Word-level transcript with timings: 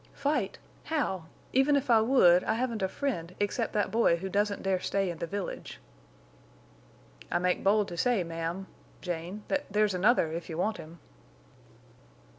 "Fight! 0.15 0.57
How? 0.85 1.25
Even 1.53 1.75
if 1.75 1.91
I 1.91 2.01
would, 2.01 2.43
I 2.45 2.55
haven't 2.55 2.81
a 2.81 2.87
friend 2.87 3.35
except 3.39 3.73
that 3.73 3.91
boy 3.91 4.15
who 4.15 4.29
doesn't 4.29 4.63
dare 4.63 4.79
stay 4.79 5.11
in 5.11 5.19
the 5.19 5.27
village." 5.27 5.79
"I 7.31 7.37
make 7.37 7.63
bold 7.63 7.87
to 7.89 7.97
say, 7.97 8.23
ma'am—Jane—that 8.23 9.65
there's 9.69 9.93
another, 9.93 10.31
if 10.31 10.49
you 10.49 10.57
want 10.57 10.77
him." 10.77 10.97